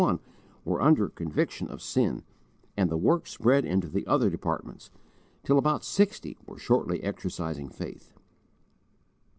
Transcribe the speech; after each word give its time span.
1 0.01 0.19
were 0.65 0.81
under 0.81 1.09
conviction 1.09 1.67
of 1.67 1.79
sin, 1.79 2.23
and 2.75 2.89
the 2.89 2.97
work 2.97 3.27
spread 3.27 3.63
into 3.63 3.87
the 3.87 4.03
other 4.07 4.31
departments, 4.31 4.89
till 5.43 5.59
about 5.59 5.85
sixty 5.85 6.35
were 6.47 6.57
shortly 6.57 7.03
exercising 7.03 7.69
faith. 7.69 8.11